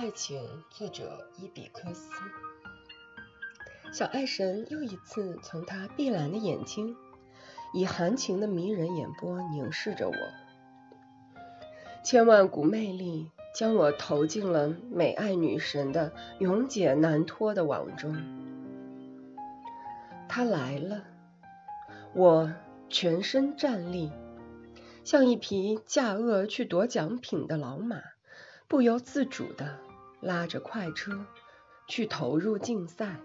[0.00, 2.08] 爱情》，作者伊比克斯。
[3.92, 6.94] 小爱神又一次从他碧蓝的眼睛，
[7.74, 10.14] 以含情的迷人眼波凝视着我，
[12.04, 18.16] 千万股魅力将我投进了美爱女神的永解难脱的网中。
[20.28, 21.02] 他来了，
[22.14, 22.52] 我
[22.88, 24.12] 全身站立，
[25.02, 28.00] 像一匹驾恶去夺奖品的老马，
[28.68, 29.80] 不由自主的
[30.20, 31.26] 拉着快车
[31.86, 33.20] 去投入竞赛。